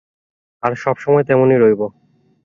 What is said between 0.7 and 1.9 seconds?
সবসময় তেমনই রইব।